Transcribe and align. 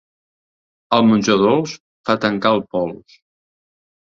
El 0.97 1.05
menjar 1.09 1.35
dolç 1.43 1.75
fa 2.09 2.17
tancar 2.25 2.55
el 2.59 2.65
pols. 2.73 3.21